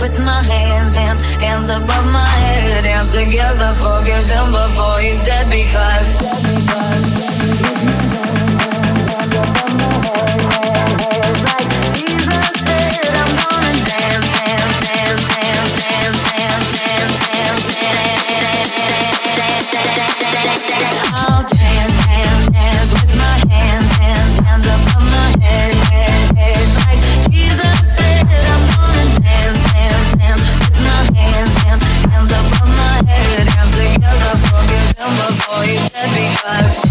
[0.00, 5.46] with my hands, hands, hands above my head, hands together, forgive him before he's dead
[5.50, 6.37] because.
[36.48, 36.87] us.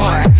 [0.00, 0.39] more.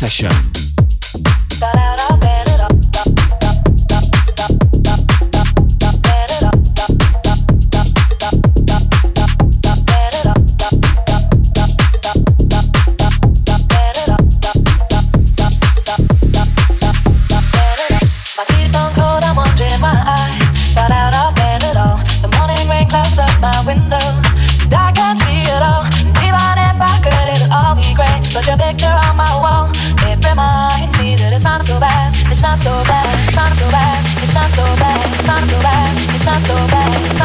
[0.00, 0.39] session.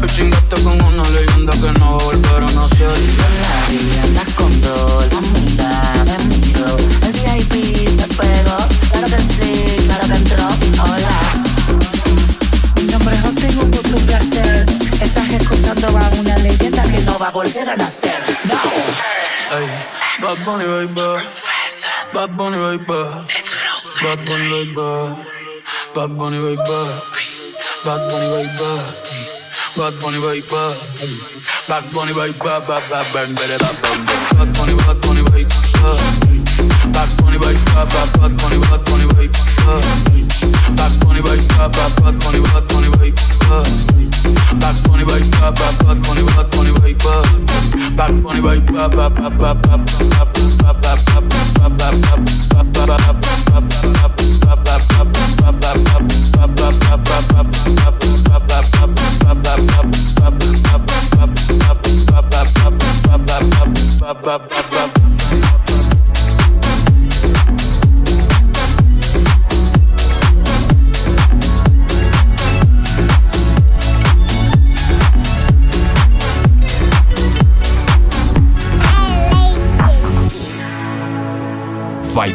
[0.00, 2.98] Hoy chingaste con una leyenda que no volverá a nacer.
[3.40, 5.70] la vivienda con dos, amiga
[6.04, 6.76] de micro.
[7.06, 7.52] El VIP
[7.88, 8.58] se pegó,
[8.90, 10.48] claro que sí, claro que entró.
[10.84, 11.16] Hola.
[12.76, 14.66] Mi nombre es Jotigo, mucho placer.
[15.00, 18.20] Estás escuchando a una leyenda que no va a volver a nacer.
[18.44, 18.54] No.
[19.50, 19.68] Hey,
[20.20, 21.24] Bad Bunny, baby.
[22.12, 22.84] Bad Bunny, baby.
[24.02, 25.16] Bad Bunny, baby.
[25.94, 26.56] Bad Bunny, baby.
[27.84, 29.05] Bad Bunny, baby.
[29.76, 30.48] Bad bunny vibe,
[31.68, 33.76] bad bunny vibe, bad bad bad bad bad bad
[34.32, 35.52] bad bunny, bad bunny vibe,
[36.96, 39.36] bad bunny vibe, bad bad bunny, bad bunny vibe,
[40.80, 43.20] bad bunny vibe, bad bad bunny, bad bunny vibe,
[44.60, 45.52] bad bunny vibe, bad
[45.84, 46.96] bad bunny, bad bunny vibe,
[47.96, 52.75] bad bunny vibe, bad bad bad bad bad bad bad bad bad bad bad bad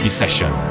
[0.09, 0.70] Session.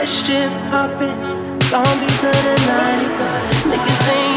[0.00, 1.12] that shit poppin'.
[1.68, 3.12] Zombies of the night.
[3.68, 4.29] Niggas ain't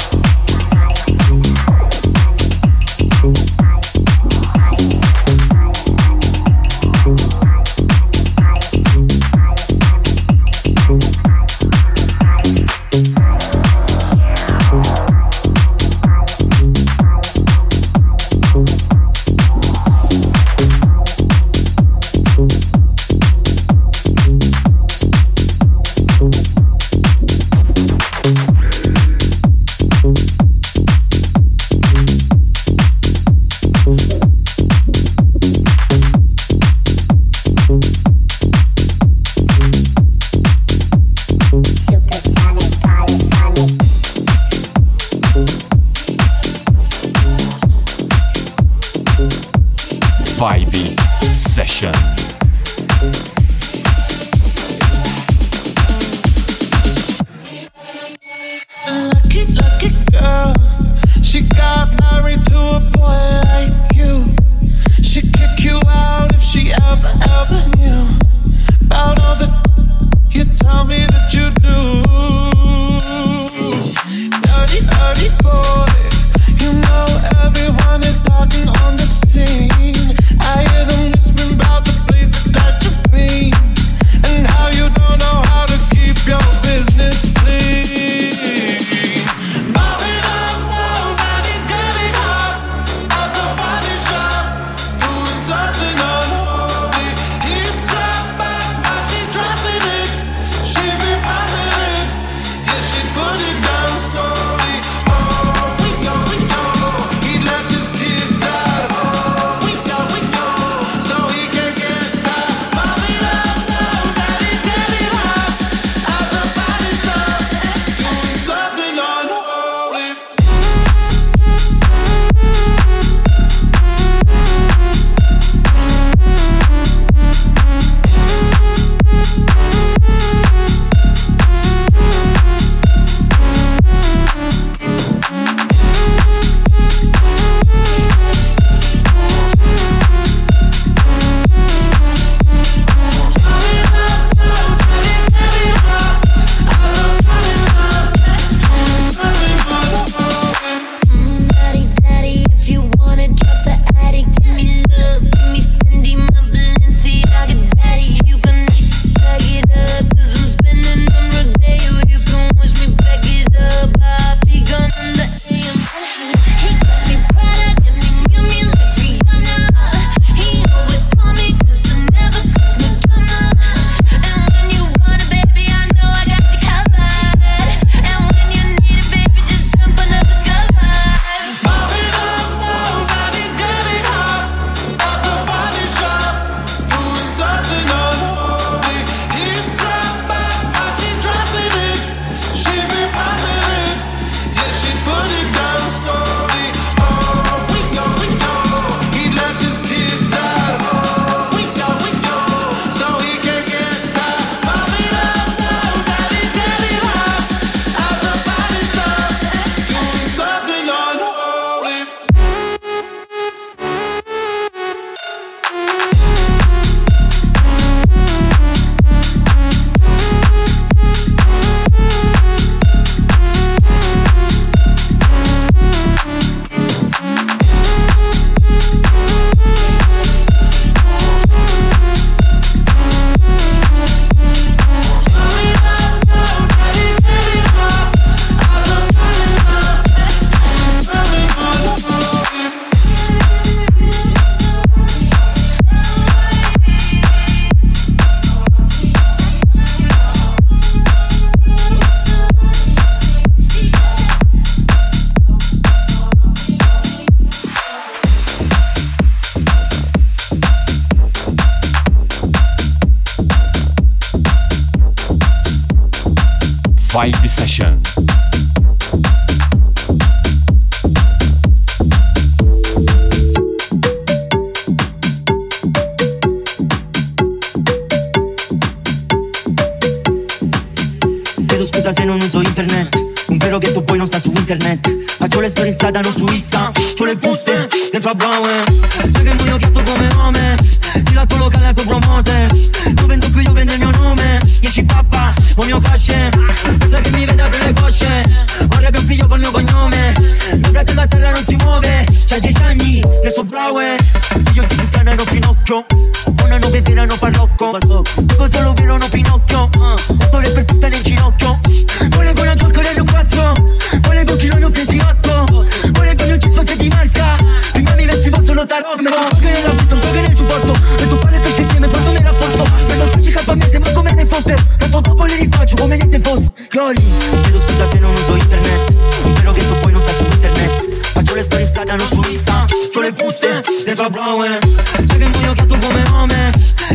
[326.99, 327.15] Glory
[327.62, 329.13] Chiedo scusa se non uso internet.
[329.45, 331.27] Un vero che tu poi non sta su internet.
[331.31, 332.85] Faccio le storie in strada, non su Insta.
[333.13, 334.79] C'ho le buste dentro a Brown
[335.23, 336.71] Sai che muoio gatto come nome.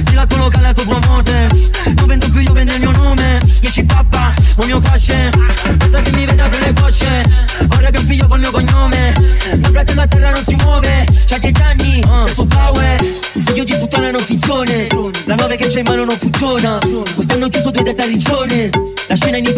[0.06, 1.48] Il lato locale al tuo promote.
[1.96, 3.40] Non vendo più, io vendo il mio nome.
[3.60, 5.28] 10 pappa, o mio casce
[5.76, 7.22] Pensa che mi vede apre le cosce
[7.66, 9.12] Vorrebbe un figlio col mio cognome.
[9.54, 11.06] Mio fratello a terra non si muove.
[11.26, 13.04] C'ha 10 anni, uh, so power
[13.44, 14.86] Figlio di puttana non funzione
[15.26, 16.78] La nove che c'è in mano non funziona.
[17.14, 18.53] Quest'anno chiuso due dette a regione La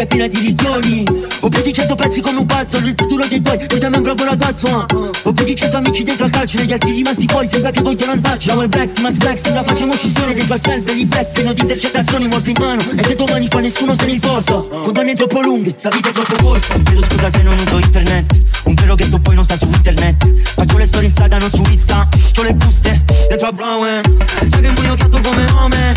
[0.06, 1.04] è piena di riglioni
[1.40, 4.02] Ho più di 100 pezzi come un pazzo Il futuro dei tuoi, tu dammi un
[4.02, 5.10] bravo ragazzo uh.
[5.24, 8.12] Ho più di 100 amici dentro al calcio Negli altri rimasti fuori sembra che vogliono
[8.12, 8.48] andarci.
[8.48, 11.60] Ciao il black, Max Black, sembra facciamo scissione Dentro al cielo, belli black, pieno di
[11.60, 14.54] intercettazioni Molto in mano, e te domani qua nessuno se ne importa.
[14.54, 16.74] Condanne troppo lunghe, sta vita è troppo corta.
[16.82, 20.42] Chiedo scusa se non uso internet Un vero ghetto poi non sta su internet.
[20.42, 22.08] Faccio le storie in strada, non su Insta.
[22.32, 24.00] C'ho le buste dentro a Brown
[24.48, 25.94] Sai che muoio gatto come nome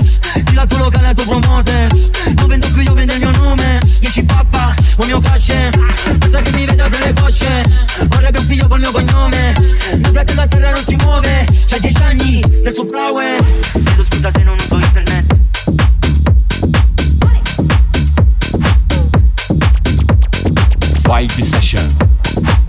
[0.48, 1.88] Il lato locale al tuo promote.
[2.36, 3.80] Non vendo più, io vendo il mio nome.
[4.00, 5.72] 10 pappa, o mio casce
[6.20, 7.64] Pensa che mi vede apre le cosce.
[8.08, 9.54] Vorrebbe un figlio col mio cognome.
[9.96, 11.48] Mio fratello a terra non si muove.
[11.66, 13.36] C'ha 10 anni, nel suo Brown
[13.72, 15.38] Chiedo scusa se non uso internet.
[21.04, 22.19] Vibe Session.
[22.36, 22.69] Bye.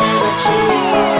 [0.00, 1.19] Shinichi.